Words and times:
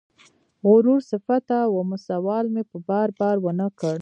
غرور 0.67 1.01
صفته 1.11 1.57
ومه 1.75 1.97
سوال 2.07 2.45
مې 2.53 2.63
په 2.71 2.77
بار، 2.87 3.09
بار 3.19 3.35
ونه 3.41 3.67
کړ 3.79 3.97